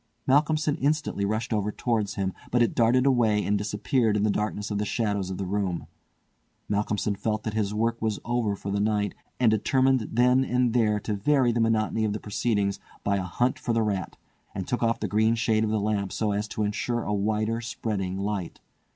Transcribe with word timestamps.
Malcolmson 0.25 0.75
instantly 0.77 1.25
rushed 1.25 1.53
over 1.53 1.71
towards 1.71 2.15
him, 2.15 2.33
but 2.49 2.63
it 2.63 2.73
darted 2.73 3.05
away 3.05 3.45
and 3.45 3.55
disappeared 3.55 4.17
in 4.17 4.23
the 4.23 4.31
darkness 4.31 4.71
of 4.71 4.79
the 4.79 4.83
shadows 4.83 5.29
of 5.29 5.37
the 5.37 5.45
room. 5.45 5.85
Malcolmson 6.67 7.13
felt 7.15 7.43
that 7.43 7.53
his 7.53 7.71
work 7.71 8.01
was 8.01 8.17
over 8.25 8.55
for 8.55 8.71
the 8.71 8.79
night, 8.79 9.13
and 9.39 9.51
determined 9.51 10.07
then 10.11 10.43
and 10.43 10.73
there 10.73 10.99
to 10.99 11.13
vary 11.13 11.51
the 11.51 11.59
monotony 11.61 12.03
of 12.03 12.13
the 12.13 12.19
proceedings 12.19 12.79
by 13.03 13.17
a 13.17 13.21
hunt 13.21 13.59
for 13.59 13.73
the 13.73 13.83
rat, 13.83 14.17
and 14.55 14.67
took 14.67 14.81
off 14.81 14.99
the 14.99 15.07
green 15.07 15.35
shade 15.35 15.63
of 15.63 15.69
the 15.69 15.79
lamp 15.79 16.11
so 16.11 16.31
as 16.31 16.47
to 16.47 16.63
insure 16.63 17.03
a 17.03 17.13
wider 17.13 17.61
spreading 17.61 18.17
light. 18.17 18.59